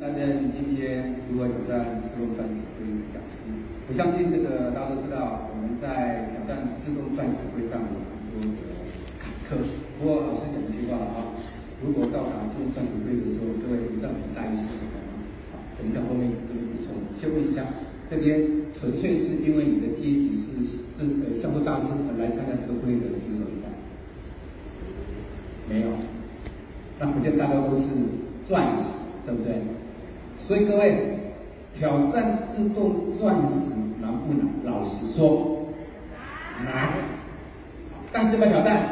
[0.00, 0.24] 大家
[0.56, 3.44] 今天如果挑战自动钻石会讲师？
[3.84, 8.56] 我相信这个大家都知道，我们在挑战自动钻石会上有很多的
[9.20, 9.60] 坎坷。
[10.00, 11.36] 不过老师讲一句话啊，
[11.84, 15.28] 如果到达自动钻石会的时候，各位知道你的待遇是什么吗？
[15.52, 16.96] 好，我们在后面给你补充。
[17.20, 17.60] 先问一下，
[18.08, 23.68] 这边纯粹是因为你的阶级是是呃项目大师而来参加这个会的，举手一下。
[25.68, 25.92] 没有，
[26.96, 27.92] 那福建大家都是
[28.48, 29.60] 钻石，对不对？
[30.52, 30.94] 所以各位
[31.78, 34.44] 挑战自动钻石难不难？
[34.66, 35.64] 老实说，
[36.62, 36.92] 难。
[38.12, 38.84] 但是要挑战，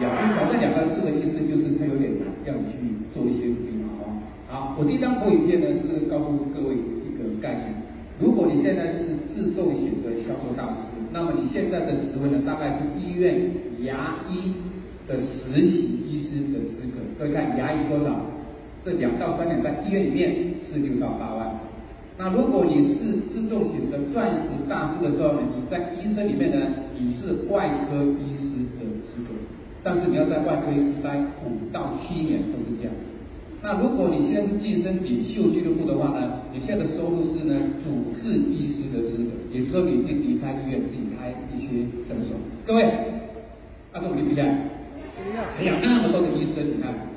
[0.00, 2.78] 要去挑战两个字的意思就是它有点难，要你去
[3.12, 4.22] 做一些努力嘛，哦。
[4.46, 7.74] 好，我第一张投影片呢是告诉各位一个概念：
[8.20, 9.02] 如果你现在是
[9.34, 13.50] 自动型的销售大师，那么你现在的职位呢，大概是医院
[13.82, 14.54] 牙医
[15.08, 17.02] 的实习医师的资格。
[17.18, 18.14] 各位看牙医多少？
[18.84, 20.34] 这两到三年在医院里面
[20.64, 21.52] 是六到八万。
[22.18, 26.66] 那如果你是自动选择钻石大师的时候呢，你在医生里面呢，
[26.98, 29.32] 你是外科医师的资格，
[29.82, 32.92] 但是你要在外科医师待五到七年都是这样。
[33.62, 42.36] 那如果你现在是晋升领袖俱乐部的话呢，你现在的收入是呢主治医师的资格，也就是说你可以离开医院自己开一些诊所。
[42.66, 42.84] 各位，
[43.92, 47.09] 按照我的比例，哎呀，那么多的医生，你看。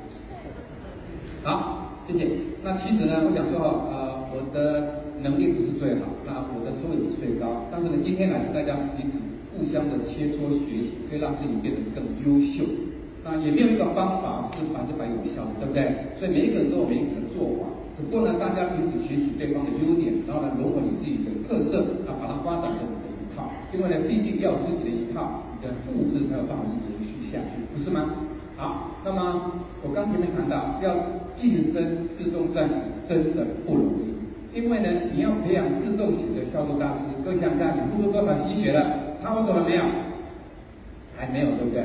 [1.44, 2.24] 好，谢谢。
[2.64, 3.60] 那其实呢，我想说，
[3.92, 7.68] 呃，我的能力不是最好，那我的收入也是最高。
[7.68, 9.20] 但是呢，今天来是大家彼此
[9.52, 12.64] 互相的切磋学习，可以让自己变得更优秀。
[13.20, 16.16] 那也没有一个方法是百分之百有效的，对不对？
[16.16, 17.68] 所以每一个人都有每一个人的做法。
[18.00, 23.52] 不过呢，大家彼此学习对方的优点，然后呢，融合你自己的特色，啊，把它发展成你的一套。
[23.68, 28.32] 因为呢，毕竟要有自己的一套，你的复制才有办法延续下去，不是吗？
[28.64, 30.96] 好，那么我刚前面谈到要
[31.36, 32.74] 晋升自动钻石
[33.06, 39.84] 真的不容易，因为呢，你要培养自动型的销售大师，各位想看你付出多少心血了，他获得了没有？
[41.14, 41.84] 还没有，对不对？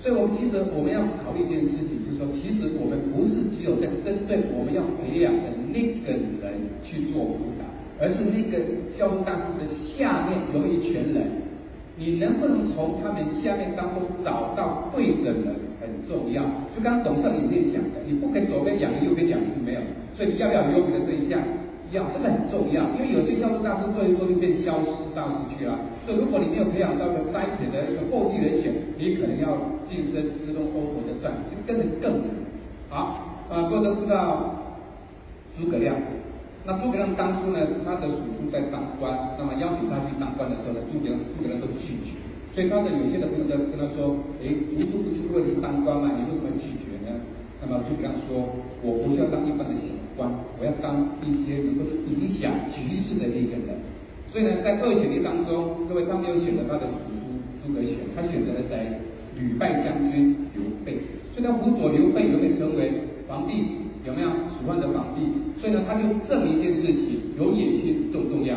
[0.00, 5.76] 所以我们其实我们要考虑一件事情，就是说，其实我们不是只有在针对我们要培养的那
[6.08, 6.08] 个
[6.40, 7.68] 人去做辅导，
[8.00, 8.64] 而是那个
[8.96, 11.44] 销售大师的下面有一群人。
[11.96, 16.42] 你能不能从他们下面当中找到对的人很重要。
[16.72, 19.80] 就刚刚董事长里面讲的，你不可以左边两个，右边两个没有。
[20.16, 21.38] 所以你要不要有你的对象？
[21.92, 22.82] 要，这个很重要。
[22.96, 25.78] 因为有些销售大师做一做就变消失大师去了。
[26.04, 29.54] 所以如果你没有培养到个单点的一个后继人选，你可能要
[29.86, 32.30] 晋升自动 auto 的钻，这个更更难。
[32.88, 34.54] 好，啊，各位都知道
[35.56, 35.94] 诸葛亮。
[36.66, 42.23] 那诸葛亮当初呢，他的叔叔在当官，那么邀请他去当官的时候呢，诸葛亮诸葛亮都拒绝。
[42.54, 47.10] 所以他的有些的朋友在跟他说，哎，读书不是为了当官吗，你为什么拒绝呢？
[47.58, 48.46] 那么诸葛亮说，
[48.78, 53.74] 我不是要当一般的小官，我要当一些能够影响局势的那个人。
[54.30, 59.02] 所以呢，在二选一当中，各位他没有选择他的叔叔诸葛选，他选择了谁？
[59.34, 61.02] 吕败将军刘备。
[61.34, 63.82] 所以他辅佐刘备，刘备成为皇帝。
[64.06, 65.26] 有没有蜀汉的皇帝？
[65.58, 68.54] 所以呢，他就证明一件事情：有野心重不重要？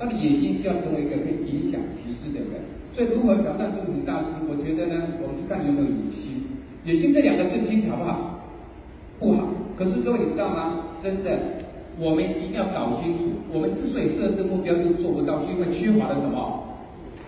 [0.00, 2.58] 他的野心是要成为一个可以影响局势的人。
[2.96, 4.24] 所以如何挑战自动大师？
[4.48, 6.40] 我觉得呢，我们去看有没有野心。
[6.82, 8.40] 野心这两个字听好不好？
[9.20, 9.52] 不好。
[9.76, 10.96] 可是各位你知道吗？
[11.04, 11.60] 真的，
[12.00, 16.72] 我们一定要搞清楚，我们之所以设置目标就做不到，因为缺乏了什么？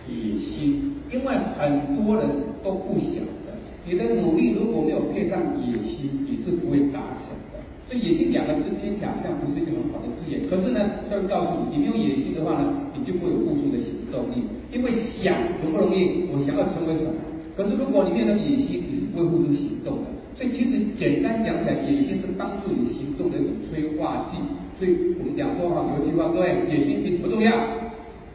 [0.09, 0.97] 野心。
[1.12, 2.25] 因为很多人
[2.65, 3.53] 都不晓得，
[3.84, 7.61] 你的努力如果没有配上野心，你是不会达成的。
[7.84, 10.81] 所以野心两个字听起来好像不是一个很好的字眼，可是呢，
[11.12, 14.49] 要告诉你，你没有野心的话呢，你就不会有付出的行动力。
[14.78, 16.31] 因为想容不容易？
[16.31, 17.19] 我想要成为什么？
[17.56, 20.15] 可是如果你没有野心，你是不会付出行动的。
[20.39, 24.39] 所以其实简单讲起来，野心是帮助你行动的一种催化剂。
[24.78, 27.50] 所以我们讲说哈，有句话各位，野心并不重要，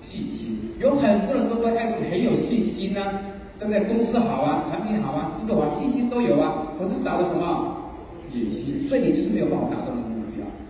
[0.03, 0.59] 信心。
[0.83, 3.21] 有很多人都说哎很有信心呐、啊，
[3.57, 3.79] 对不对？
[3.87, 7.79] 公司好啊，产品好啊，制度好，信心都有啊，可是少了什么？
[8.35, 9.92] 野心，所以你就是没有办法达到。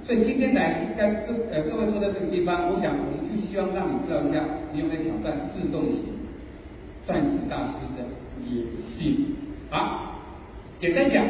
[0.05, 6.03] 所以今天来跟这呃各位坐在这个地方，我想我们就希望让你知道一下，你有没有挑战自动型
[7.05, 8.03] 钻石大师的
[8.43, 9.35] 野心。
[9.69, 10.19] 好，
[10.77, 11.23] 简单讲，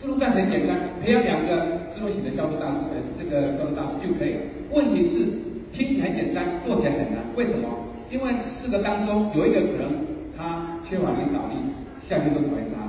[0.00, 4.40] 自动钻很简单，培养两个自动型的销售大师，呃，这个销售大师就可以了。
[4.70, 5.24] 问题是
[5.72, 7.22] 听起来简单，做起来很难。
[7.36, 7.68] 为什么？
[8.10, 9.88] 因为四个当中有一个可能
[10.36, 11.54] 他缺乏领导力，
[12.08, 12.82] 下面都讨厌他。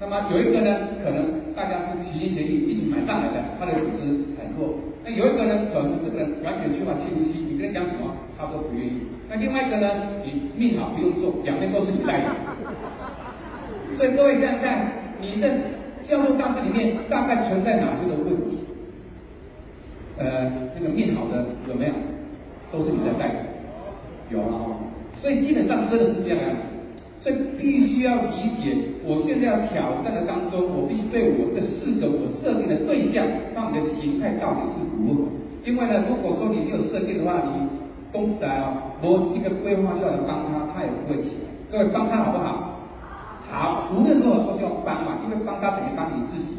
[0.00, 4.06] 那么有一个呢，可能大家是齐心协力一起买上来的，他的组织
[4.38, 4.78] 很弱。
[5.04, 9.02] 那有一个呢，可能这个人完全缺乏企图心，你跟他讲什么，他都不愿意。
[9.28, 12.30] 那另外一个呢，你命好不用做，两边都是你带的。
[13.96, 14.86] 所以各位看看，
[15.20, 15.50] 你的
[16.06, 18.62] 销售大师里面大概存在哪些的问题？
[20.16, 21.92] 呃，那个命好的有没有？
[22.70, 23.38] 都是你在代理，
[24.30, 24.76] 有了哈。
[25.16, 26.38] 所以基本上真的是这样
[27.58, 35.28] 必须要理解，我现在要挑战的当中，我必须对我这四个我设定的对象，他们的形态到底是如何。
[35.64, 37.66] 因为呢，如果说你没有设定的话，你
[38.12, 41.48] 公司来啊，我一个规划就要来帮他，他也不会起来。
[41.70, 42.80] 各位帮他好不好？
[43.50, 46.56] 好，无论如何都是要帮嘛，因为帮他等于帮你自己。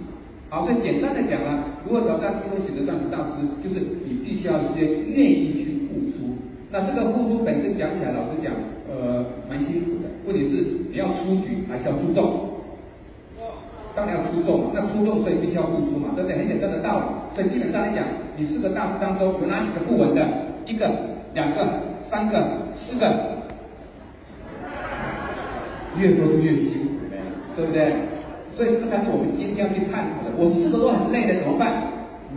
[0.50, 5.59] 好，所以简单的讲呢，如果挑战智慧型的钻石大师，就是你必须要先愿意。
[6.72, 8.54] 那这个付出本身讲起来，老实讲，
[8.88, 10.10] 呃，蛮辛苦的。
[10.26, 12.48] 问题是你要出局还是要出众？
[13.96, 16.38] 当然要出众，那出众所以必须要付出嘛，对不对？
[16.38, 17.06] 很简单的道理。
[17.34, 18.06] 所以基本上来讲，
[18.38, 20.22] 你四个大师当中有哪几个不稳的？
[20.66, 20.88] 一个、
[21.34, 21.68] 两个、
[22.08, 22.38] 三个、
[22.78, 23.10] 四个，
[25.98, 27.18] 越多就越辛苦的，
[27.56, 27.94] 对不对？
[28.52, 30.30] 所以这才是我们今天要去探讨的。
[30.38, 31.82] 我四个都很累的怎么办？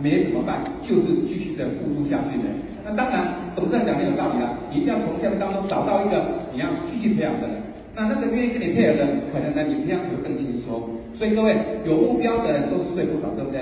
[0.01, 2.49] 没怎么办，就是继续的付出下去的。
[2.95, 7.57] 当然，董事长讲的有道理啊，你一定要从项目当中找到一个你要继续培养的人。
[7.95, 10.89] 那那个愿意跟你配合的人，可能呢你培养起来更轻松。
[11.13, 11.55] 所以各位
[11.85, 13.61] 有目标的人都是睡不着，对不对？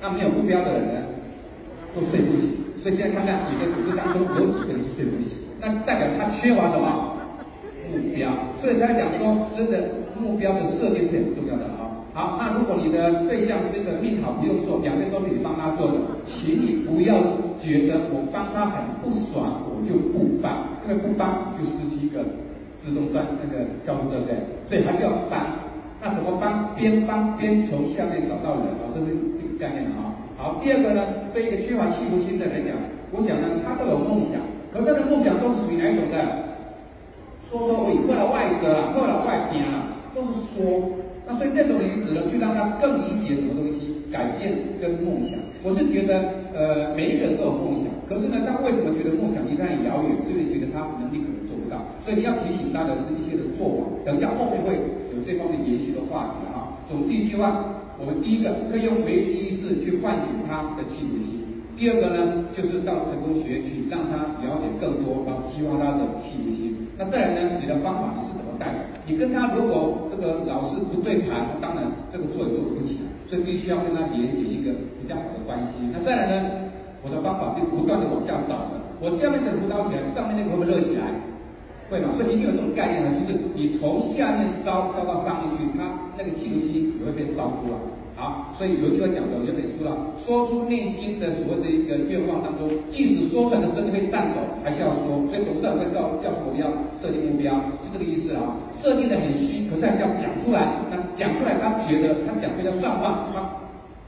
[0.00, 1.00] 那没有目标的人呢，
[1.94, 2.56] 都睡不醒。
[2.82, 7.16] 所以现在看看你的组织当中有几个人是睡不醒，那代表他缺乏什么？
[7.90, 8.28] 目标。
[8.60, 10.02] 所以才讲说，真的。
[10.22, 11.81] 目标的设定是很重要的啊。
[12.14, 15.96] 好，那如果你的对象是一个命好不用做，两边都是你帮他做的，
[16.28, 17.16] 请你不要
[17.56, 22.20] 觉得我帮他很不爽，我就不帮，因为不帮就失去一个
[22.76, 24.36] 自动转那个交通，对不对？
[24.68, 25.40] 所以还是要帮。
[26.04, 26.76] 那怎么帮？
[26.76, 30.12] 边帮边从下面找到人啊，这是这个概念啊。
[30.36, 31.00] 好，第二个呢，
[31.32, 32.76] 对一个缺乏企图心的人讲，
[33.08, 34.36] 我想呢，他都有梦想，
[34.68, 36.20] 可是他的梦想都是属于哪一种的？
[37.48, 39.88] 说说我以后的外格啊，为了外边啊。
[40.14, 40.92] 都是说，
[41.42, 45.34] 所以这种例子呢，去让他更理解什么东西，改变跟梦想。
[45.66, 46.22] 我是觉得，
[46.54, 50.14] 呃，每一个人都有梦想，可是呢，他为什么觉得梦想离他很遥远？
[50.22, 51.82] 是因为觉得他能力可能做不到。
[52.06, 53.90] 所以你要提醒他的是一些的做法。
[54.06, 54.78] 等一下后面会
[55.10, 56.78] 有这方面延续的话题啊。
[56.86, 57.58] 总之一句话，
[57.98, 61.42] 我们第一个可以用危机意识去唤醒他的企图心；
[61.74, 66.86] 第二个呢，就是到成功学去让他了解更多，然后激发他的企图心。
[66.94, 68.14] 那再来呢，你的方法？
[69.06, 75.82] 你跟他如果这个老师不对盘，当然这个做也做不起来，所以必须要跟他连接一个比较好的关系。
[75.92, 76.50] 那再来呢，
[77.02, 78.80] 我的方法就不断的往下找了。
[79.00, 81.10] 我下面的辅导起来，上面那个会不会热起来？
[81.90, 82.08] 会嘛？
[82.16, 87.76] 所以你有这种概念呢，就是你从下面烧烧到上面去，它那个气流心也会被烧出来。
[88.22, 89.90] 好，所以有一句话讲的，我就得说了，
[90.22, 95.26] 说出内心的所谓的一个愿望当中，即使说出来的身体会颤抖，还是要说。
[95.26, 96.70] 所以董事长会叫叫什么目标？
[97.02, 97.50] 设定目标，
[97.82, 98.62] 是这个意思啊。
[98.78, 100.70] 设定的很虚，可是还是要讲出来。
[100.86, 103.42] 那讲出来，他觉得他讲出来算话，他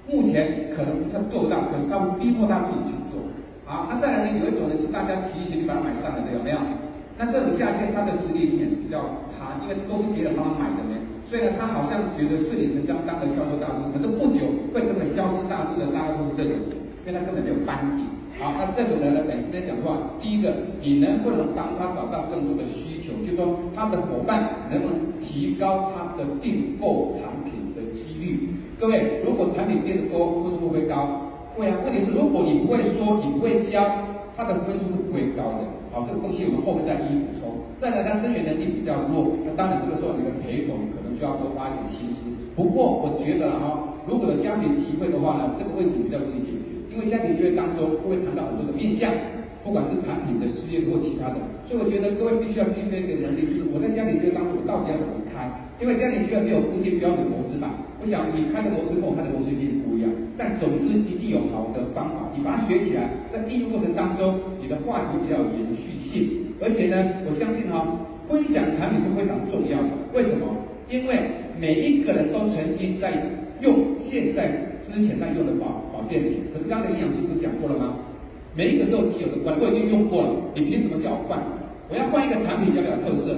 [0.07, 3.19] 目前可能他做不到，可是他会逼迫他自己去做。
[3.67, 6.59] 好，那再来呢，有一种呢是大家齐心去把它买上来的，有没有？
[7.19, 10.87] 那这种下线他的实力也比较差，因为都是别人帮他买的
[11.25, 11.31] 呢。
[11.31, 16.53] 所以呢，他好像觉得顺理成章当个销售大师，可是不久会成为销售大师的大概都是这种，
[17.07, 18.05] 因为他根本没有班底。
[18.37, 23.15] 好，那这种人呢，本身来讲的话，第一个，你能不能帮他找到更多的需求？
[23.23, 28.51] 就是说，他的伙伴能不能提高他的订购产品的几率？
[28.79, 31.31] 各位，如果产品变得多，分数会会高？
[31.55, 31.79] 会啊。
[31.87, 33.87] 问题是，如果你不会说，你不会教，
[34.37, 35.63] 他的分数是不会高的。
[35.95, 37.55] 好，这个东西我们后面再一一补充。
[37.81, 42.27] 再来，他生源能力比较弱，那当然这个时候你的陪同可能就要多花一点心思。
[42.59, 49.15] 不过我觉得哈，如果有家庭机会的话呢，这个问题比较容易解决，因为家庭机会当中会谈到很多的面向，
[49.63, 51.39] 不管是产品的事业或其他的，
[51.71, 55.47] 所以我觉得各位必须要具备一个能力，就是我在家庭机会当中我到底要怎么开？
[55.83, 57.75] 因为家庭机会没有固定标准模式嘛？
[57.99, 66.47] 我想你开的模式跟我开的模式一定不一样，但总之一定有好的方法，你把它学起来，在应用过程当中，你的话题比较有延续性。
[66.63, 66.95] 而且呢，
[67.27, 69.91] 我相信哈、哦，分享产品是非常重要的。
[70.15, 70.47] 为什么？
[70.89, 71.17] 因为
[71.59, 73.13] 每一个人都曾经在
[73.61, 73.75] 用
[74.11, 74.51] 现在
[74.85, 77.95] 之前在用的保保健品，可是刚才营养师不是讲过了吗？
[78.55, 81.43] 每一个人都有既有的观，我已经用过了，你凭什么叫我换？
[81.91, 83.35] 我要换一个产品，要不要特色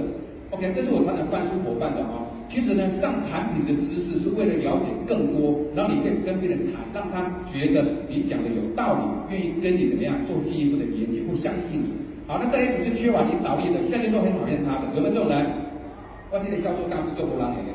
[0.51, 2.27] ？OK，这是我常常灌输伙伴的啊、哦。
[2.47, 8.95] 其实呢，上产品的知识是为了了解更多，然后你可以跟别人谈，让他觉得你讲的有道
[9.27, 11.91] 理，愿意跟你怎么样做进一步的连接，不相信你。
[12.27, 15.66] 好，那这一组是缺乏领导力的，下面都很讨厌他的，有没有这种人？
[16.31, 17.71] 外面的销售大师做不来的，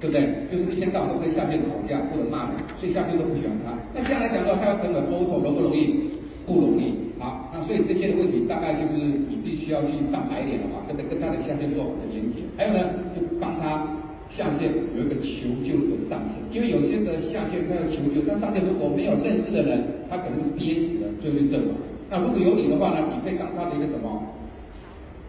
[0.00, 0.20] 对不对？
[0.52, 3.72] 就是一天到晚跟下面吵架或者骂人，所以下面都不喜欢他。
[3.94, 6.16] 那这样来讲的话，他要成为 auto 容不容易？
[6.46, 6.94] 不容易。
[7.18, 8.94] 好，那所以这些的问题大概就是
[9.28, 12.44] 你必须要去上白脸的话，跟跟他的下线做好的连接。
[12.56, 12.78] 还有呢，
[13.16, 13.84] 就帮他
[14.30, 21.74] 下线有一个求救的上线，因为有些的下线他要求救，但上线如果没有认识的人，他可能憋死了，最后就阵亡。
[22.08, 24.22] 那如果有你的话呢，你可以当他的一个什么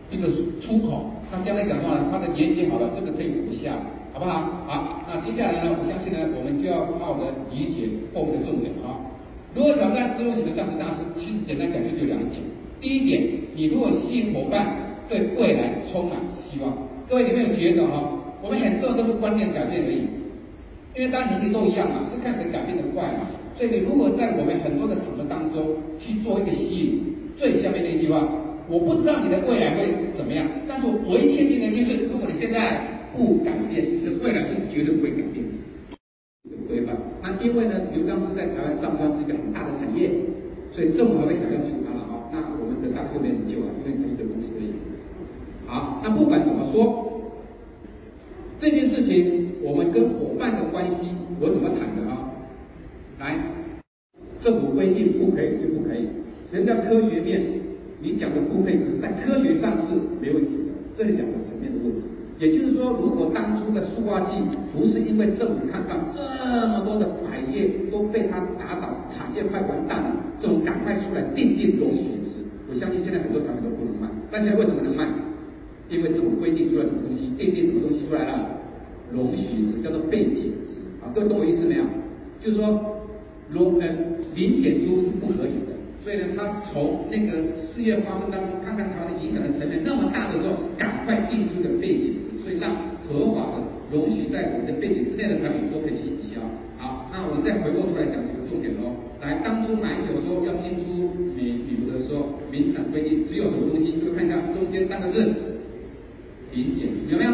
[0.09, 0.27] 这个
[0.59, 3.77] 出口，他将来讲话呢，他的连接好了，这个可以活下，
[4.13, 4.65] 好不好？
[4.65, 8.97] 好，那接下来呢，我相信呢，我们就要好好的理解后面的重点啊。
[9.55, 11.05] 如何挑战自由型的战士大师？
[11.15, 12.41] 其实简单讲就就两点。
[12.81, 13.21] 第一点，
[13.55, 14.77] 你如果吸引伙伴
[15.09, 16.73] 对未来充满希望，
[17.09, 18.13] 各位有没有觉得哈？
[18.41, 20.05] 我们很多人都是观念改变而已，
[20.95, 23.29] 因为大家年纪都一样嘛，是看谁改变的快嘛。
[23.55, 27.01] 所以你如果在我们很多的场合当中去做一个吸引，
[27.35, 28.25] 最下面那句话，
[28.69, 32.85] 我不知道你的未来会怎么样，但是我唯一确定的就是，如果你现在
[33.17, 35.51] 不改变，你的未来是绝对不会改变的。
[36.49, 40.09] 有规范，那因为呢，牛钢是在台湾上方是一个很大的产业，
[40.71, 42.29] 所以政府会想要救他了哈。
[42.31, 44.71] 那我们的大哥没人救啊，因为他一个公司而已。
[45.65, 47.05] 好，那不管怎么说。
[48.61, 51.07] 这件事情，我们跟伙伴的关系，
[51.39, 52.29] 我怎么谈的啊？
[53.19, 53.37] 来，
[54.43, 56.05] 政府规定不可以就不可以，
[56.51, 57.41] 人家科学面，
[58.01, 62.07] 你讲的不可以，可是在科学上是没问题的，这是两个层面的问题。
[62.39, 64.39] 也就是说，如果当初的塑化剂
[64.71, 66.19] 不是因为政府看到这
[66.67, 75.05] 么多的百业都被他打倒，产业快完蛋了，就赶快出来订定容许值，我相信现在很多产品都不能卖，但现在为什么能卖？
[75.89, 78.61] 因为政府规定出来什么东西，订定什么东西出来了，
[79.11, 81.83] 容许值叫做背景值啊，各位懂我意思没有？
[82.39, 83.03] 就是说，
[83.51, 83.87] 容呃
[84.33, 85.68] 零检出是不合理的，
[86.03, 92.71] 所以呢，他从那个事业发生当中看看它的影响的层面那么大的时候，赶快定出个背景，所以让
[93.07, 96.39] 合法的容许在我们的背景之内的产品都可以去营销。
[96.79, 98.95] 好，那我们再回过头来讲几个重点喽。
[99.19, 105.59] 来，当初买酒的时候要进出美美国的时候，明显规定只有什么东西，就看一下中间三个字。
[106.55, 107.31] 零检有没有？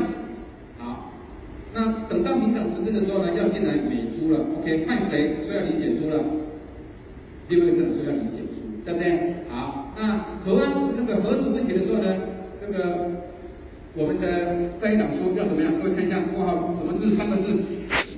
[0.78, 1.14] 好，
[1.74, 6.20] 那等到民党执政的时候呢，要进来美猪了，OK，换谁说要零检出了？
[7.48, 9.46] 另外一个说要零检出，对不对？
[9.48, 12.14] 好，那核安那个核子问题的时候呢，
[12.60, 13.12] 这个
[13.96, 14.28] 我们的
[14.80, 15.72] 这一档书叫怎么样？
[15.80, 17.16] 各位看一下，括号什么字？
[17.16, 17.48] 三个字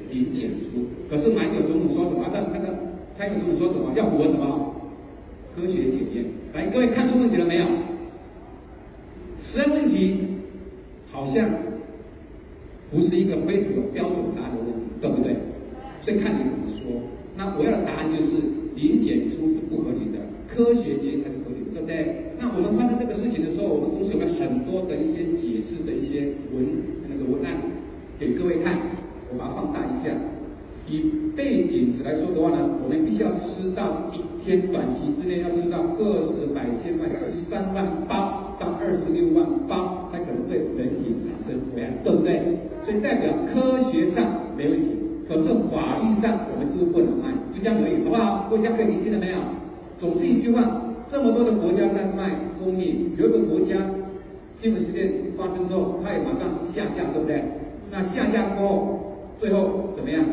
[0.10, 0.90] 零检出。
[1.10, 2.26] 可是马英九总统说什么？
[2.34, 2.74] 那那个
[3.18, 3.94] 蔡英文总统说什么？
[3.96, 4.74] 要符合什么？
[5.56, 6.26] 科学检验。
[6.54, 7.66] 来，各位看出问题了没有？
[9.40, 10.18] 实验问题。
[11.10, 11.50] 好像
[12.92, 15.34] 不是一个非常标准答案的问题，对不对？
[16.04, 17.02] 所以看你怎么说。
[17.36, 18.38] 那我要的答案就是
[18.76, 22.38] 零检出是不合理的，科学检验才是合理的，对不对？
[22.38, 26.62] 那我们发生这个事情的时候，我们公司有很多的一些解释的一些文
[27.10, 27.58] 那个文案
[28.20, 28.78] 给各位看，
[29.34, 30.14] 我把它放大一下。
[30.86, 42.42] 以背景值来说的话呢，我们必须要吃到一天短期之内要吃到个十百千万十三万八到二十六万八，它可能对人体产生危害，对不对？
[42.84, 44.26] 所以代表科学上
[44.58, 44.98] 没问题，
[45.30, 47.30] 可是法律上我们是不能卖？
[47.54, 48.50] 就这样而已，好不好？
[48.50, 49.38] 国家可以理解了没有？
[50.02, 50.66] 总之一句话，
[51.12, 53.78] 这么多的国家在卖蜂蜜，有一个国家
[54.60, 57.44] 新闻事件发生之后，它也马上下架，对不对？
[57.92, 60.26] 那下架之后，最后怎么样？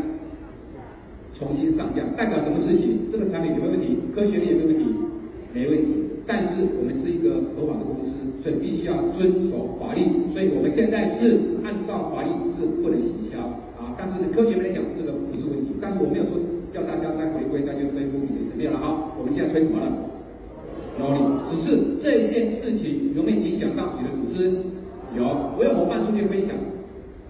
[1.37, 3.13] 重新上架代表什么事情？
[3.13, 3.99] 这个产品有没有问题？
[4.15, 4.85] 科学力有没有问题？
[5.53, 6.04] 没问题。
[6.27, 10.01] 但是我们是一个合法的公司，所以必须要遵守法律。
[10.33, 13.41] 所以我们现在是按照法律是不能行销
[13.77, 13.93] 啊。
[13.97, 15.77] 但是科学来讲，这个不是问题。
[15.81, 16.41] 但是我没有说
[16.73, 19.13] 叫大家再回归再去恢复你的没有了啊。
[19.19, 19.87] 我们现在推什么了？
[20.99, 21.19] 努力。
[21.51, 24.57] 只是这件事情有没有影响到你的组织？
[25.17, 25.23] 有，
[25.59, 26.57] 我有伙伴出去分享。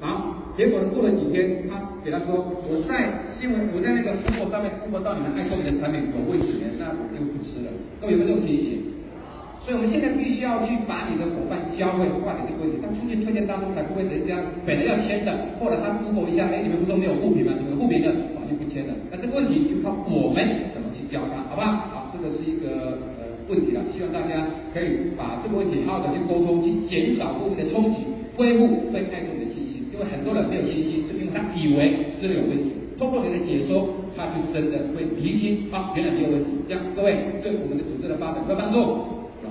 [0.01, 2.37] 好，结果呢，过了几天，他给他说，
[2.69, 3.09] 我在。
[3.43, 7.69] 因为我在那个直播上面直播到你们爱购的产品有问题，那我就不吃了。
[8.01, 8.81] 各位有没有这种情形？
[9.61, 12.81] 所以我们现在必须要去把你的伙伴教会化解这个问题。
[12.81, 17.53] 他出去推荐当中才不会人家本来要签的，或者他直播一下，哎，你们不说没有互评吗？
[17.53, 18.93] 你们互评的，我就不签了。
[19.13, 20.41] 那这个问题就靠我们
[20.73, 21.93] 怎么去教他，好吧？
[21.93, 28.09] 好，好这个是一个呃问题了，希望大家可以把这个问题好好的去沟通，去减少部分的冲击，
[28.41, 29.85] 恢复对爱购的信心。
[29.93, 31.04] 因为很多人没有信心，
[31.35, 32.71] 他以为这个有问题。
[32.97, 36.63] 通过你的解说，他就真的会厘清啊，原来没有问题。
[36.69, 38.79] 这样各位对我们的组织的发展有帮助。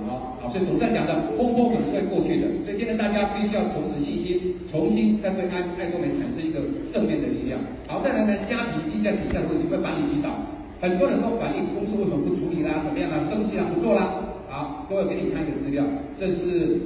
[0.08, 2.48] 好，好，所以总在讲的风波总是会过去的。
[2.64, 6.60] 所以现在大家必须要重拾信心，重新再对爱爱多美产生一个
[6.92, 7.60] 正面的力量。
[7.86, 10.32] 好，再来呢，虾皮低价底价的问题会把你击倒。
[10.80, 12.84] 很多人都反映公司为什么不处理啦？
[12.84, 13.16] 怎么样啦？
[13.28, 13.64] 生气啦？
[13.72, 14.24] 不做啦？
[14.48, 15.84] 好，各位给你看一个资料，
[16.20, 16.80] 这是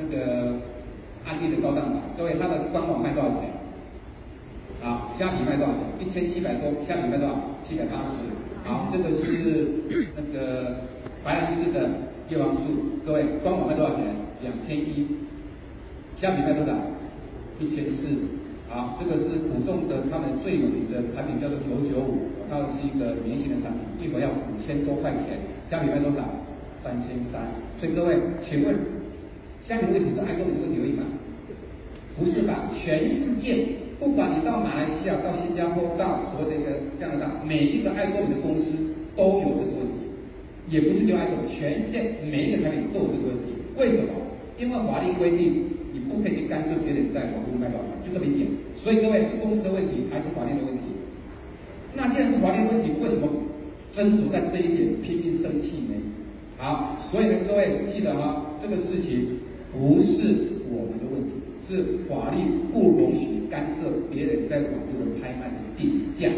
[0.00, 0.56] 那个
[1.24, 2.00] 安利的高档版。
[2.16, 3.48] 各位，它的官网卖多少钱？
[4.82, 5.80] 啊，虾米卖多少钱？
[6.00, 7.38] 一千一百多，虾米卖多少？
[7.68, 8.26] 七百八十。
[8.64, 9.66] 好，这个是
[10.16, 10.76] 那个
[11.24, 11.88] 白兰氏的
[12.28, 14.04] 叶黄素，各位，官网卖多少钱？
[14.42, 15.06] 两千一。
[16.20, 16.74] 虾米卖多少？
[17.60, 18.06] 一千四。
[18.68, 25.38] 好，这个是普众的他们最有名的产品叫做九九五，它是一个年轻的产品，一盒要五千多块钱，
[25.70, 26.26] 虾米卖多少？
[26.82, 27.38] 三千三。
[27.78, 28.74] 所以各位，请问
[29.68, 31.04] 虾米问题是爱多美的问题而已吗？
[32.18, 32.68] 不是吧？
[32.76, 33.66] 全世界，
[34.02, 38.74] 不管你到马来西亚、到新加坡、到所谓的一个加拿大，每一个爱多美的公司
[39.14, 40.10] 都有这个问题，
[40.66, 43.54] 也不是就爱多美，全世界每一个产品都有这个问题。
[43.78, 44.18] 为什么？
[44.58, 48.50] 因为法律规定你不可以干涉别人在网络卖保险，就这么一点。
[48.74, 50.98] 所以各位是公司的问题还是法律的问题？
[51.94, 53.30] 那既然是法律问题，为什么
[53.94, 55.94] 斟酌在这一点拼命生气呢？
[56.58, 59.38] 好，所以呢，各位记得哈，这个事情
[59.70, 61.38] 不是我们的问题。
[61.62, 62.42] 是法律
[62.72, 66.32] 不容许干涉别人在网络的拍卖的定价，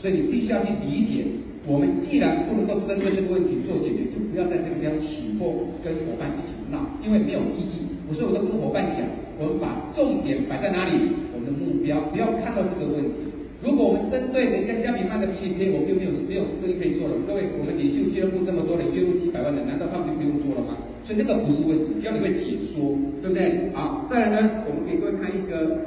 [0.00, 1.28] 所以你必须要去理解。
[1.68, 7.84] 我们既然不能够针对这个问题做解决，就不要在这个地方起货，跟伙伴一起闹，因为没有意义。
[8.08, 9.04] 我说我都跟伙伴讲，
[9.36, 10.96] 我们把重点摆在哪里？
[11.32, 13.28] 我们的目标不要看到这个问题。
[13.64, 17.16] 如果我们针对人家虾皮卖的比你便宜，我们就没有没有生意可以做了。
[17.24, 20.76] 各位，我们领袖俱乐部这么多人，月入几百万的，难道他们就不用做了吗？
[21.04, 22.92] 所以这个不是问题，只要你会解说，
[23.24, 23.72] 对不对？
[23.72, 25.83] 好，再来呢，我们给各位看一个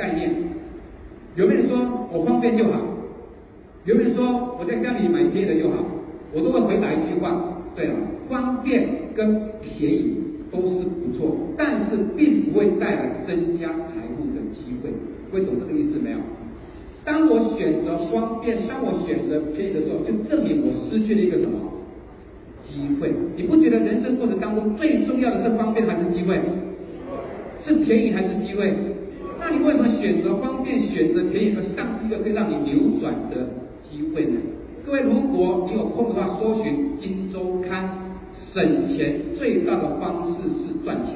[0.00, 0.32] 概念。
[1.36, 1.76] 有没有人说
[2.10, 2.80] 我方便就好？
[3.84, 5.84] 有没有人说我在家里买便宜的就好？
[6.32, 7.94] 我都会回答一句话：对了，
[8.28, 10.16] 方便跟便宜
[10.50, 14.90] 都是不错，但是并不会带来增加财富的机会。
[15.32, 16.18] 会懂这个意思没有？
[17.04, 21.58] 当我选择方便，当我选择便宜的时候，就证明我失去了一个什么？
[22.62, 26.38] 机会，你不觉得人生过程当中最重要的是方便还是机会？
[27.64, 28.74] 是便宜还是机会？
[29.50, 33.48] 你为什么选择方便、选择便宜而丧失一个可以让你扭转的
[33.82, 34.38] 机会呢？
[34.86, 37.84] 各位，如果你有空的话，搜寻《金周刊》，
[38.54, 41.14] 省钱最大的方式是赚钱。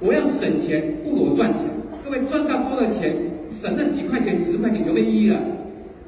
[0.00, 1.62] 我要省钱，不如我赚钱。
[2.04, 3.16] 各位赚到多少钱，
[3.62, 5.40] 省那几块钱、十块钱有没有意义了？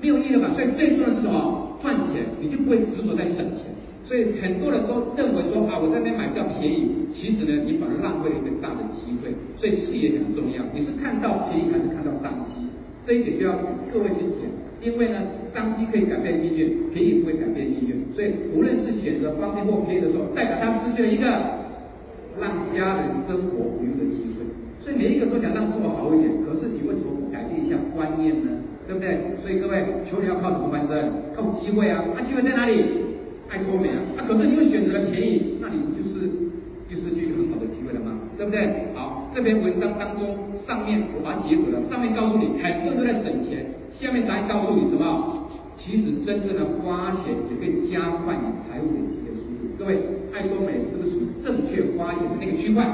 [0.00, 0.54] 没有意义了吧？
[0.54, 1.78] 所以最重要的是什么？
[1.80, 3.70] 赚钱，你就不会执着在省钱。
[4.08, 9.28] 所以很多人都认为说啊，我在那边买比较便宜，其实呢，你反而浪费了一个大的机会。
[9.60, 12.64] 所以视野很重要，你是看到便宜还是看到商机？
[13.04, 13.52] 这一点就要
[13.92, 14.48] 各位去讲，
[14.80, 15.20] 因为呢，
[15.52, 18.00] 商机可以改变命运，便宜不会改变命运。
[18.16, 21.28] 所以无论是选择方便或便宜的时候，代表他失去了一个
[22.40, 24.48] 让家人生活无忧的机会。
[24.80, 28.56] 所以每一个都想让生活好一点，可是你为什么不改变一下观念呢？
[28.88, 29.36] 对不对？
[29.44, 31.12] 所以各位，求你要靠什么翻身？
[31.36, 32.00] 靠机会啊！
[32.16, 32.80] 啊，机会在哪里？
[33.48, 36.28] 爱多美啊，啊，可是你又选择了便宜，那你不就是
[36.88, 38.12] 就失去一个很好的机会了吗？
[38.36, 38.92] 对不对？
[38.94, 43.64] 好，这篇文章当中上面我把它结合了，上面告诉你很多人在省钱，
[43.98, 45.48] 下面答案告诉你什么？
[45.78, 49.72] 其实真正的花钱也可以加快你财务累积的速度。
[49.78, 49.96] 各位，
[50.34, 52.84] 爱多美是不是属于正确花钱的那个区块？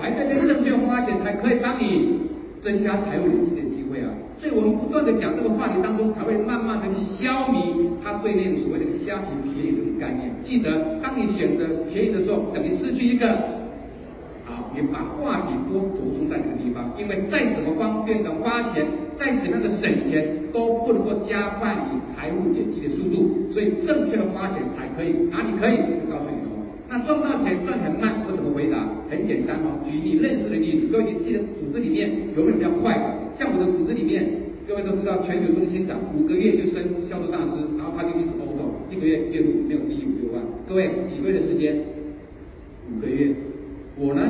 [0.00, 2.18] 来这边正确花钱才可以帮你
[2.60, 3.61] 增加财务累积的！
[4.42, 10.34] 所以我们不断的讲这个话题当中，才会慢慢的去消弭他对那种所谓的虾皮便宜这种概念。
[10.42, 13.30] 记得，当你选择便宜的时候，等于失去一个。
[14.42, 18.82] 好，你把话题多着重在这个地方，因为再怎么方便的花钱，
[19.16, 23.46] 再怎么样的省钱，都不能够加快你财务累积的速度。
[23.54, 25.30] 所以正确的花钱才可以。
[25.30, 25.78] 哪里可以？
[26.02, 26.66] 我告诉你哦。
[26.90, 28.82] 那赚到钱赚很慢，我怎么回答？
[29.08, 32.98] 很简单哦，举你认识的例子，各位你记得组织里面有没有比较快？
[33.42, 34.22] 在我的组织里面，
[34.68, 36.78] 各位都知道，全球中心长五个月就升
[37.10, 40.38] 销售大师，然后他就一直 auto，一个月月入没有低于五六万。
[40.70, 41.74] 各位几个月的时间？
[42.86, 43.34] 五个月。
[43.98, 44.22] 我呢，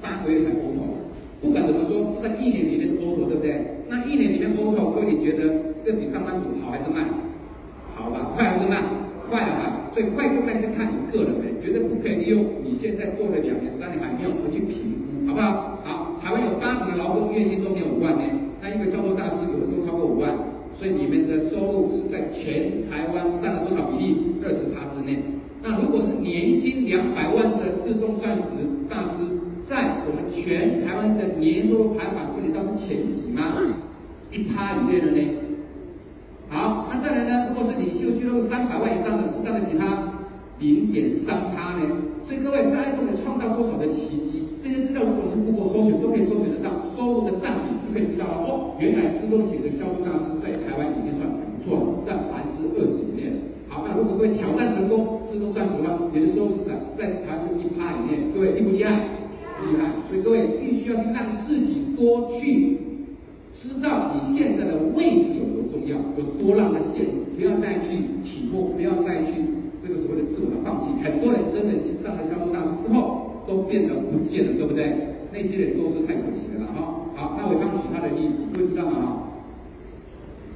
[0.00, 1.10] 三个月才 auto。
[1.42, 3.82] 不管怎么说，在一年里面是 auto，对不对？
[3.90, 7.02] 那一年里面 auto，各位你觉得这比上班族好还是慢？
[7.98, 8.78] 好吧，快还是慢？
[9.26, 9.90] 快了吧？
[9.90, 15.82] 所以快不快是看你个人的，绝对不可以利用你现在做了两年、三年还没有回去评估，好不好？
[15.82, 18.22] 好，台湾有八十个劳工月薪都没有五万呢。
[18.62, 20.30] 那一个销售大师有的都超过五万，
[20.78, 24.16] 所以你们的收入是在全台湾占了多少比例？
[24.44, 25.18] 二十趴之内。
[25.60, 28.42] 那如果是年薪两百万的自动钻石
[28.88, 29.26] 大师，
[29.68, 33.58] 在我们全台湾的年收入排行榜，你知道是前几吗？
[34.30, 35.20] 一趴以内的呢？
[36.48, 37.48] 好，那再来呢？
[37.48, 40.06] 如果是领袖俱乐部三百万以上的，是占了几趴？
[40.60, 41.82] 零点三趴呢？
[42.24, 44.44] 所以各位，大家都能创造多少的奇迹？
[44.62, 48.46] 这些资料如果是通过搜寻，都可以搜寻得到，收入的占比就可以知道了。
[48.46, 53.26] 哦，原来自动写的销售大师在台湾已经算很不错了，占百分之二十以内。
[53.66, 59.02] 好，那如果各位挑战成功，自动赚取的话，你的收入在在台湾一趴以内，各位厉不厉害？
[59.66, 59.98] 厉害。
[60.06, 62.78] 所以各位必须要去让自己多去
[63.58, 69.42] 知道你现在的位置有多重要，有多让它陷入，不要再去起步，不要再去
[69.82, 70.94] 这个所谓的自我的放弃。
[71.02, 73.26] 很多人真的已经上了销售大师之后。
[73.44, 73.94] 都变得
[74.40, 74.96] 对不对？
[75.32, 77.12] 那些人都是太可惜的了哈。
[77.16, 79.28] 好，那我刚举他的例子，各位知道吗？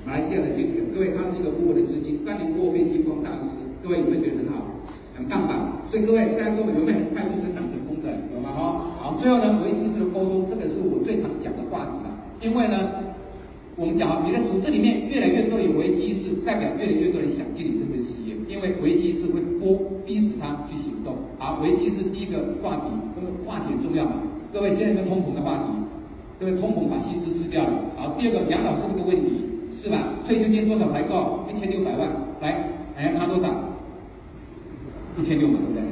[0.06, 3.50] 马来西亚的军人，各位他是一个顾问的司机，三年过飞机光大师，
[3.82, 4.84] 各位有没有觉得很好？
[5.16, 5.82] 很棒吧？
[5.90, 8.08] 所以各位大家说有没有很快速成长成功的？
[8.32, 8.54] 有吗？
[8.54, 8.60] 哈，
[8.96, 12.08] 好，最后呢，危机式的沟通，这个是我最常讲的话题了，
[12.40, 13.04] 因为呢。
[13.78, 18.05] 我们讲，你的组织里面越来越多有危机意识，代表越来越多人想进你这份事业，
[18.48, 21.16] 因为危机是会迫逼使他去行动。
[21.38, 22.82] 好，危机是第一个话题，
[23.14, 24.06] 这个话题很重要。
[24.52, 25.64] 各位现在是通膨的话题，
[26.38, 27.70] 各位通膨把薪资吃掉了。
[27.96, 29.44] 好，第二个养老是这个问题，
[29.82, 29.98] 是吧？
[30.26, 31.44] 退休金多少才够？
[31.50, 32.08] 一千六百万，
[32.40, 33.50] 来，哎，拿多少？
[35.18, 35.82] 一千六嘛，对不对？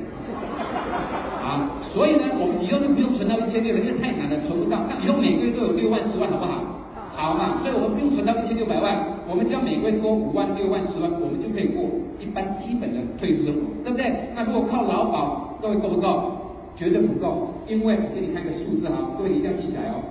[1.43, 4.81] 好，所以呢，我们以后就不用存到一千六了，因为太难了，存不到。
[4.89, 6.74] 那以后每个月都有六万、十万，好不好？
[7.17, 8.99] 好嘛，所以我们不用存到一千六百万，
[9.31, 11.87] 我们只要每个月多五万、六万、十万，我们就可以过
[12.19, 14.35] 一般基本的退休生活，对不对？
[14.35, 16.33] 那如果靠劳保，各位够不够？
[16.77, 20.03] 绝对不够，因为我给你看个数字哈，各位一定要记起来哦。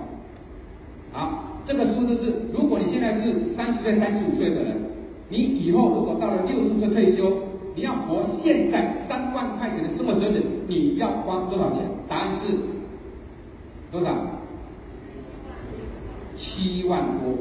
[1.12, 4.74] 好，这个数字是，如果你现在是三十岁、三十五岁的人，
[5.28, 7.30] 你以后如果到了六十岁退休，
[7.76, 11.84] 你要活现在三万块钱的生活水准，你要花多少钱？
[12.08, 12.56] 答案是
[13.92, 14.10] 多少？
[16.44, 17.32] 七万多，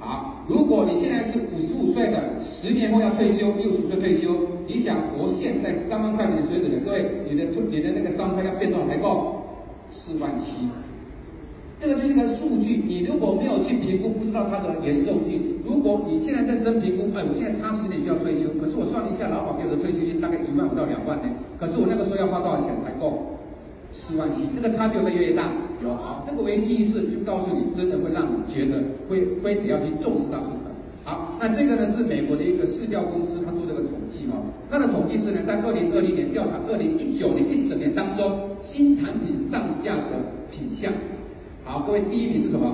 [0.00, 4.32] 好，如果你现在是五十五岁的，十年后要退休，六十岁退休，
[4.66, 9.44] 你想活现在三万块钱的水准的，各位，你的你的那个三万块要变多少才够？
[9.92, 10.66] 四万七，
[11.78, 15.60] 这个就是一个数据，你如果没有去评估，不知道它的严重性。
[15.66, 21.28] 如果你现在认真评估，哎，我现在差十年就要退休，可是我算了一下，劳保给我的退休金大概一万五到两万呢，
[21.60, 23.36] 可是我那个时候要花多少钱才够？
[23.92, 25.52] 四万七，这个差距会越大。
[25.82, 30.74] 有好，这个危机意识就告诉你，真的会让你觉得会非得要去重视到这个。
[31.04, 34.42] 好，那这个呢是美国的一个市调公司，他做这个统计哦。
[34.70, 40.18] 他的统计是呢，在二零二零年调查二零一九年一整年当中新产品上架的
[40.50, 40.92] 品项。
[41.64, 42.66] 好，各位，第一名是什么？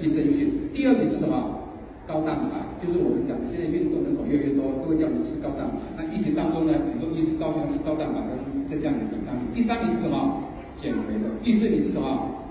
[0.00, 0.70] 益生菌。
[0.72, 1.60] 第二名是什么？
[2.08, 5.76] 高蛋白，就是我们讲的现在运动人口越来越多，都会叫你吃高蛋白。
[6.00, 8.40] 那疫情当中呢，很多医师高兴要吃高蛋白的。
[8.70, 10.47] 这样的第三名，第三名是什么？
[10.80, 11.30] 减肥的。
[11.42, 12.44] 第四名是什么？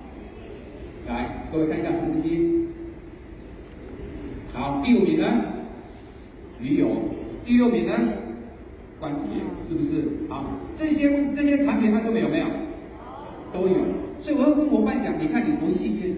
[1.08, 2.68] 来，各位看一下成绩。
[4.54, 5.26] 好，第五名呢？
[6.60, 6.90] 鱼油。
[7.46, 7.94] 第六名呢？
[9.00, 10.28] 关节，是不是？
[10.28, 10.44] 好，
[10.78, 12.46] 这些这些产品它都没有没有？
[13.54, 13.76] 都有。
[14.22, 16.16] 所以我要跟伙伴讲，你看你不细腻，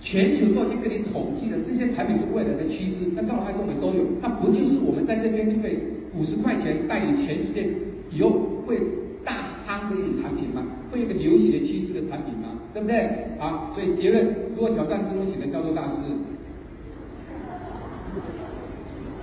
[0.00, 4.04] 全球都已经跟你统计了，这些产品是未来的趋势，那干嘛还跟我们都有？
[4.20, 5.78] 那不就是我们在这边就可以
[6.14, 7.66] 五十块钱带领全世界
[8.12, 8.78] 以后会？
[9.88, 13.08] 大夯的一种产品嘛，会有一个流行的趋势的产品嘛，对不对？
[13.38, 15.96] 好，所以结论，如果挑战之中请的叫做大师，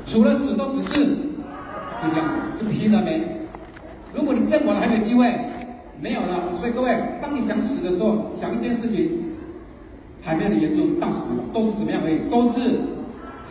[0.08, 2.26] 除了死都只是，就这样，
[2.60, 3.22] 就拼了没？
[4.16, 5.32] 如果你阵亡了还有机会，
[6.02, 6.58] 没有了。
[6.60, 9.12] 所以各位，当你想死的时候，想一件事情，
[10.22, 12.80] 还没有严重到死了，都是怎么样而已，都是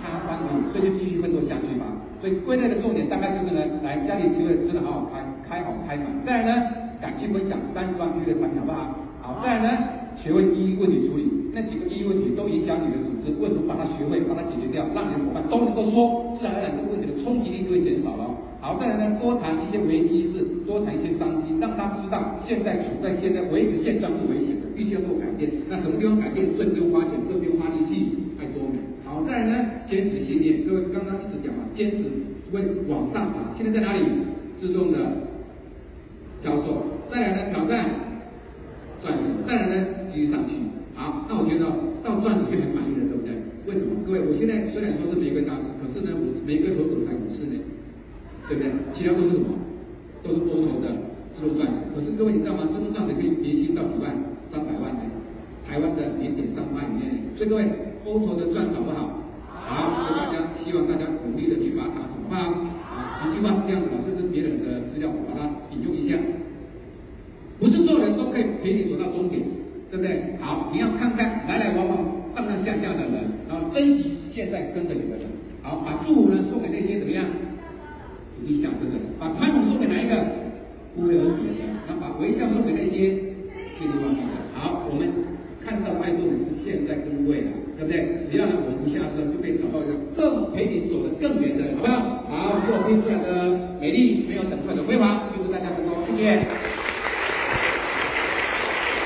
[0.03, 1.87] 他方而已，所以就继续奋斗下去吧。
[2.21, 5.23] 所以归类的重点大概就是呢，来家里机会真的好好开。
[5.47, 6.67] 开好开满，再来呢，
[7.01, 8.99] 敢去分享三十万币的产品好不好？
[9.23, 9.79] 好，再来呢，
[10.21, 18.29] 学会一一问题处理，那几个一一问题都影响你的组织，为什么把它学会，把它解决掉，让你的伙伴都能够说，自然而然这个问题的冲击力就会减少了。
[18.61, 25.49] 好，再来呢，多谈一些危机意识，多谈一些商机，让他知道现在处在现在维持现状是危险的，必须要做改变。
[25.69, 26.45] 那什么地方改变？
[26.57, 28.77] 这不用花钱，这不用花力气，太多了。
[29.05, 29.53] 好，再来呢，
[29.89, 32.09] 坚持信念，各位刚刚一直讲嘛，坚持
[32.53, 34.05] 会往上爬，现在在哪里？
[34.61, 34.99] 自动的。
[36.45, 37.89] 销售，再来呢，挑战
[39.01, 40.53] 钻石，再来呢，继续上去。
[40.95, 41.65] 好，那我觉得
[42.05, 43.33] 到钻石就很满意了，对不对？
[43.65, 43.97] 为什么？
[44.05, 47.57] 各位，我现在虽然说是玫瑰大师，可是呢，我玫瑰合伙才五次呢，
[48.47, 48.69] 对不对？
[48.93, 49.57] 其他都是什么？
[50.21, 50.93] 都是 OTO 的
[51.33, 51.81] 自动钻石。
[51.97, 52.69] 可是各位你知道吗？
[52.69, 54.13] 自动钻石可以年薪到几万、
[54.53, 55.03] 三百万呢？
[55.65, 57.25] 台湾的年点上万以内。
[57.41, 57.65] 所以各位
[58.05, 59.25] ，OTO 的钻石好不好？
[59.49, 62.53] 好，所以大家希望大家努力的去把它，好不好？
[62.85, 66.15] 好，一句话是这样子，这是别人的资料，我把它引用一下。
[67.59, 69.43] 不是所有人都可以陪你走到终点，
[69.93, 70.41] 对不对？
[70.41, 72.01] 好，你要看看来来往往、
[72.35, 75.29] 上上下下的人，然后珍惜现在跟着你的人。
[75.61, 77.27] 好，把祝福呢送给那些怎么样
[78.41, 80.17] 努力向上的，把传统送给哪一个
[80.97, 83.13] 无为而治的人，然后把微笑送给那些
[83.77, 84.33] 见利忘义的。
[84.57, 85.13] 好，我们
[85.61, 88.01] 看到爱多美是现在跟未来，对不对？
[88.33, 92.01] 只要呢我们不下车，就可以找到一个更陪你走得更远的人，好不好？
[92.33, 96.74] 好，给我拼出来的美丽没有等快的辉煌，祝福大家成功，谢谢。